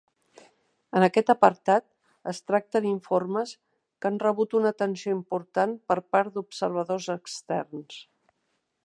En 0.99 1.03
aquest 1.07 1.27
apartat 1.33 1.85
es 2.31 2.39
tracten 2.51 2.87
informes 2.93 3.53
que 3.99 4.09
han 4.11 4.19
rebut 4.25 4.57
una 4.61 4.73
atenció 4.77 5.15
important 5.19 5.77
per 5.93 5.99
part 6.17 6.35
d'observadors 6.39 7.11
externs. 7.19 8.03